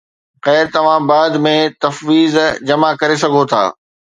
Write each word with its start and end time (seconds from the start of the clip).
خير، 0.45 0.65
توهان 0.75 1.03
بعد 1.11 1.33
۾ 1.47 1.53
تفويض 1.85 2.35
جمع 2.71 2.91
ڪري 3.03 3.15
سگهو 3.27 3.43
ٿا 3.53 3.63